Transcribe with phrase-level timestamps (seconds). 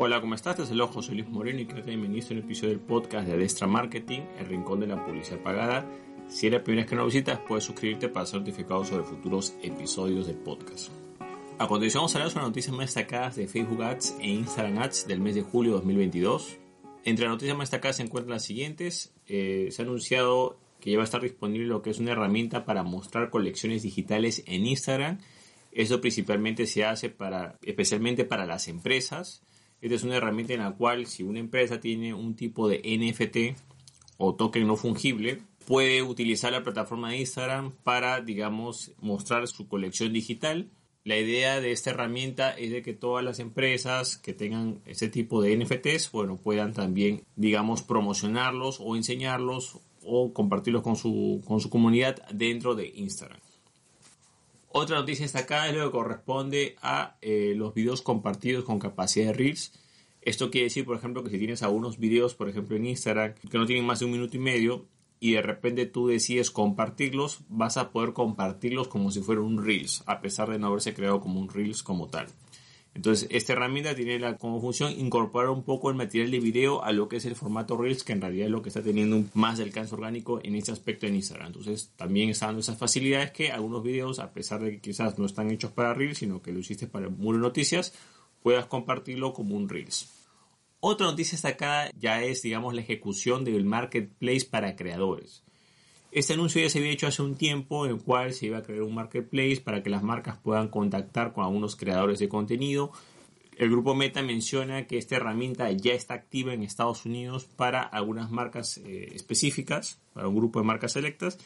[0.00, 0.54] Hola, ¿cómo estás?
[0.54, 3.32] Te saludo José Luis Moreno y quiero te bienvenido a un episodio del podcast de
[3.32, 5.90] Adestra Marketing, el rincón de la publicidad pagada.
[6.28, 9.56] Si eres la primera vez que nos visitas, puedes suscribirte para ser notificado sobre futuros
[9.60, 10.92] episodios del podcast.
[11.58, 14.78] A continuación vamos a hablar sobre las noticias más destacadas de Facebook Ads e Instagram
[14.78, 16.58] Ads del mes de julio de 2022.
[17.04, 19.12] Entre las noticias más destacadas se encuentran las siguientes.
[19.26, 22.64] Eh, se ha anunciado que ya va a estar disponible lo que es una herramienta
[22.64, 25.18] para mostrar colecciones digitales en Instagram.
[25.72, 29.42] Esto principalmente se hace para, especialmente para las empresas
[29.80, 33.58] esta es una herramienta en la cual si una empresa tiene un tipo de NFT
[34.16, 40.12] o token no fungible, puede utilizar la plataforma de Instagram para, digamos, mostrar su colección
[40.12, 40.70] digital.
[41.04, 45.40] La idea de esta herramienta es de que todas las empresas que tengan ese tipo
[45.40, 51.70] de NFTs, bueno, puedan también, digamos, promocionarlos o enseñarlos o compartirlos con su, con su
[51.70, 53.40] comunidad dentro de Instagram.
[54.70, 59.32] Otra noticia destacada es lo que corresponde a eh, los videos compartidos con capacidad de
[59.32, 59.72] Reels.
[60.20, 63.58] Esto quiere decir, por ejemplo, que si tienes algunos videos, por ejemplo, en Instagram, que
[63.58, 64.86] no tienen más de un minuto y medio,
[65.20, 70.02] y de repente tú decides compartirlos, vas a poder compartirlos como si fuera un Reels,
[70.06, 72.26] a pesar de no haberse creado como un Reels como tal.
[72.98, 76.90] Entonces, esta herramienta tiene la, como función incorporar un poco el material de video a
[76.90, 79.60] lo que es el formato Reels, que en realidad es lo que está teniendo más
[79.60, 81.46] alcance orgánico en este aspecto en Instagram.
[81.46, 85.26] Entonces, también está dando esas facilidades que algunos videos, a pesar de que quizás no
[85.26, 87.94] están hechos para Reels, sino que lo hiciste para muro noticias,
[88.42, 90.08] puedas compartirlo como un Reels.
[90.80, 95.44] Otra noticia destacada ya es, digamos, la ejecución del marketplace para creadores.
[96.10, 98.62] Este anuncio ya se había hecho hace un tiempo en el cual se iba a
[98.62, 102.92] crear un marketplace para que las marcas puedan contactar con algunos creadores de contenido.
[103.58, 108.30] El grupo Meta menciona que esta herramienta ya está activa en Estados Unidos para algunas
[108.30, 111.38] marcas eh, específicas, para un grupo de marcas selectas,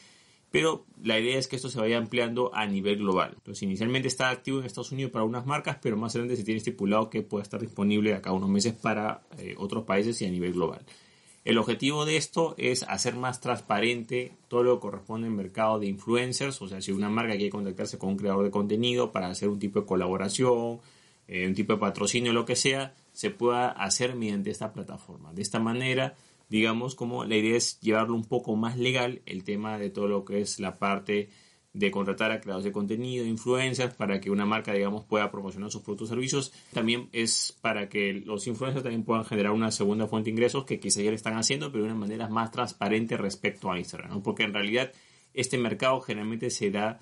[0.49, 3.31] pero la idea es que esto se vaya ampliando a nivel global.
[3.33, 6.59] Entonces, inicialmente está activo en Estados Unidos para unas marcas, pero más adelante se tiene
[6.59, 10.53] estipulado que pueda estar disponible acá unos meses para eh, otros países y a nivel
[10.53, 10.85] global.
[11.45, 15.87] El objetivo de esto es hacer más transparente todo lo que corresponde al mercado de
[15.87, 19.49] influencers, o sea, si una marca quiere contactarse con un creador de contenido para hacer
[19.49, 20.79] un tipo de colaboración,
[21.27, 25.33] eh, un tipo de patrocinio, lo que sea, se pueda hacer mediante esta plataforma.
[25.33, 26.15] De esta manera,
[26.47, 30.23] digamos, como la idea es llevarlo un poco más legal, el tema de todo lo
[30.23, 31.29] que es la parte
[31.73, 35.81] de contratar a creadores de contenido, influencers, para que una marca, digamos, pueda promocionar sus
[35.81, 36.53] productos o servicios.
[36.71, 40.79] También es para que los influencers también puedan generar una segunda fuente de ingresos que
[40.79, 44.43] quizá ya le están haciendo, pero de una manera más transparente respecto a Instagram, Porque
[44.43, 44.91] en realidad
[45.33, 46.99] este mercado generalmente se da,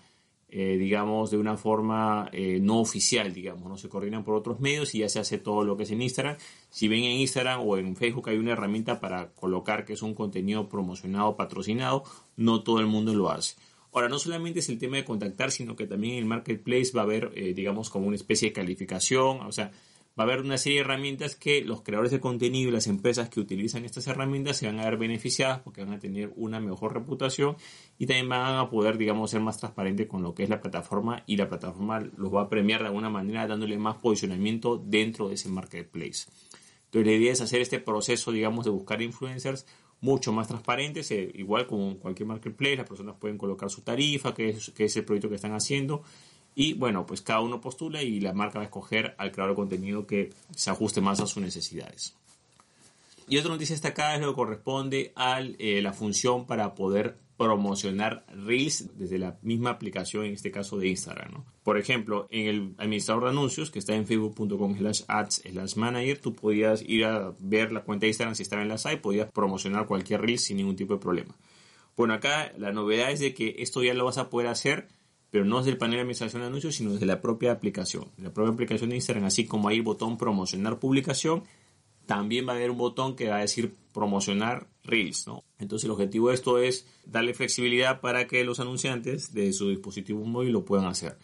[0.48, 4.96] eh, digamos, de una forma eh, no oficial, digamos, no se coordinan por otros medios
[4.96, 6.38] y ya se hace todo lo que es en Instagram.
[6.70, 10.14] Si ven en Instagram o en Facebook hay una herramienta para colocar que es un
[10.14, 12.06] contenido promocionado, patrocinado,
[12.38, 13.56] no todo el mundo lo hace.
[13.94, 17.02] Ahora, no solamente es el tema de contactar, sino que también en el marketplace va
[17.02, 19.72] a haber, eh, digamos, como una especie de calificación, o sea,
[20.20, 23.30] va a haber una serie de herramientas que los creadores de contenido y las empresas
[23.30, 26.94] que utilizan estas herramientas se van a ver beneficiadas porque van a tener una mejor
[26.94, 27.56] reputación
[27.98, 31.24] y también van a poder, digamos, ser más transparentes con lo que es la plataforma
[31.28, 35.36] y la plataforma los va a premiar de alguna manera dándole más posicionamiento dentro de
[35.36, 36.26] ese marketplace.
[36.86, 39.66] Entonces la idea es hacer este proceso, digamos, de buscar influencers
[40.02, 44.50] mucho más transparentes, eh, igual como cualquier marketplace, las personas pueden colocar su tarifa, que
[44.50, 46.04] es, que es el proyecto que están haciendo,
[46.54, 49.56] y bueno, pues cada uno postula y la marca va a escoger al creador de
[49.56, 52.16] contenido que se ajuste más a sus necesidades.
[53.32, 58.26] Y otra noticia destacada es lo que corresponde a eh, la función para poder promocionar
[58.28, 61.46] Reels desde la misma aplicación, en este caso de Instagram.
[61.64, 66.18] Por ejemplo, en el administrador de anuncios que está en facebook.com slash ads slash manager,
[66.18, 69.88] tú podías ir a ver la cuenta de Instagram si estaba enlazada y podías promocionar
[69.88, 71.34] cualquier Reel sin ningún tipo de problema.
[71.96, 74.90] Bueno, acá la novedad es de que esto ya lo vas a poder hacer,
[75.30, 78.10] pero no desde el panel de administración de anuncios, sino desde la propia aplicación.
[78.18, 81.46] La propia aplicación de Instagram, así como hay el botón promocionar publicación,
[82.12, 85.46] también va a haber un botón que va a decir promocionar Reels, ¿no?
[85.60, 90.26] Entonces el objetivo de esto es darle flexibilidad para que los anunciantes de su dispositivo
[90.26, 91.18] móvil lo puedan hacer.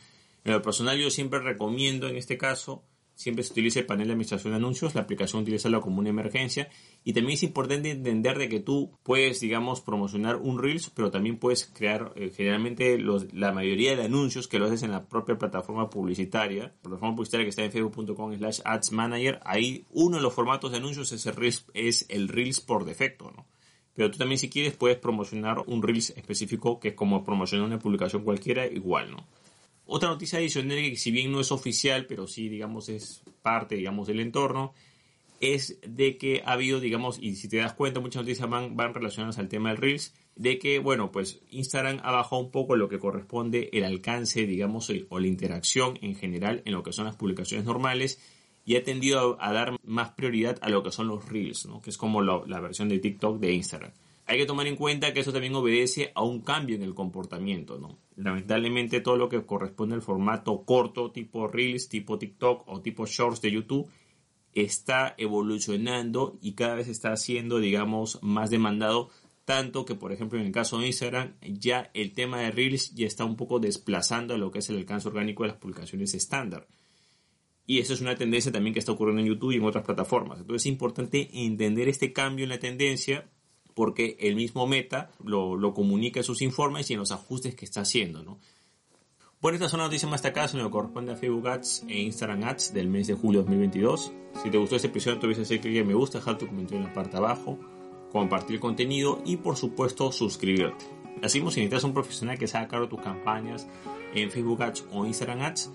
[0.46, 2.84] En lo personal yo siempre recomiendo en este caso
[3.18, 6.70] siempre se utiliza el panel de administración de anuncios, la aplicación utiliza como una emergencia
[7.04, 11.38] y también es importante entender de que tú puedes, digamos, promocionar un Reels, pero también
[11.38, 12.98] puedes crear eh, generalmente
[13.34, 17.50] la mayoría de anuncios que lo haces en la propia plataforma publicitaria, plataforma publicitaria que
[17.50, 21.36] está en facebook.com slash ads manager, ahí uno de los formatos de anuncios es el
[21.36, 23.48] Reels, es el Reels por defecto, ¿no?
[23.96, 27.80] Pero tú también si quieres puedes promocionar un Reels específico que es como promocionar una
[27.80, 29.26] publicación cualquiera igual, ¿no?
[29.88, 34.08] Otra noticia adicional que si bien no es oficial, pero sí, digamos, es parte, digamos,
[34.08, 34.74] del entorno,
[35.40, 38.94] es de que ha habido, digamos, y si te das cuenta, muchas noticias van, van
[38.94, 42.90] relacionadas al tema del Reels, de que, bueno, pues Instagram ha bajado un poco lo
[42.90, 47.16] que corresponde el alcance, digamos, o la interacción en general en lo que son las
[47.16, 48.20] publicaciones normales
[48.66, 51.82] y ha tendido a, dar más prioridad a lo que son los Reels, ¿no?
[51.82, 53.92] que es como la versión de TikTok de Instagram
[54.28, 57.80] hay que tomar en cuenta que eso también obedece a un cambio en el comportamiento,
[57.80, 57.98] ¿no?
[58.18, 63.42] Lamentablemente todo lo que corresponde al formato corto, tipo Reels, tipo TikTok o tipo Shorts
[63.42, 63.90] de YouTube,
[64.54, 69.10] está evolucionando y cada vez está siendo, digamos, más demandado,
[69.46, 73.08] tanto que, por ejemplo, en el caso de Instagram, ya el tema de Reels ya
[73.08, 76.68] está un poco desplazando lo que es el alcance orgánico de las publicaciones estándar.
[77.66, 80.40] Y eso es una tendencia también que está ocurriendo en YouTube y en otras plataformas.
[80.40, 83.30] Entonces es importante entender este cambio en la tendencia
[83.78, 87.82] porque el mismo Meta lo, comunica en sus informes y en los ajustes que está
[87.82, 88.40] haciendo, ¿no?
[89.40, 92.00] Bueno, estas son las noticias más destacadas en lo que corresponde a Facebook Ads e
[92.00, 94.12] Instagram Ads del mes de julio de 2022.
[94.42, 96.88] Si te gustó este episodio, te hacer clic en me gusta, dejar tu comentario en
[96.88, 97.60] la parte de abajo,
[98.12, 100.84] compartir el contenido y, por supuesto, suscribirte.
[101.22, 103.68] Así si necesitas un profesional que se haga cargo de tus campañas
[104.16, 105.72] en Facebook Ads o Instagram Ads,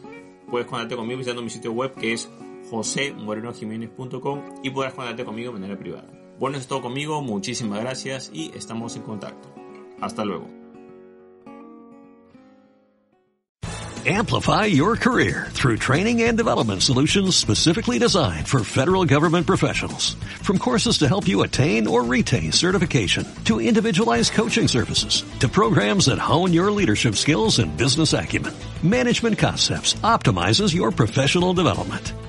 [0.51, 2.29] puedes contactarte conmigo visitando mi sitio web que es
[2.69, 6.22] josemorenojiménez.com y podrás contactarte conmigo de manera privada.
[6.43, 9.49] Bueno, es todo conmigo, muchísimas gracias y estamos en contacto.
[10.01, 10.49] Hasta luego.
[14.05, 20.17] Amplify your career through training and development solutions specifically designed for federal government professionals.
[20.43, 26.07] From courses to help you attain or retain certification, to individualized coaching services, to programs
[26.07, 28.53] that hone your leadership skills and business acumen,
[28.83, 32.13] Management Concepts optimizes your professional development.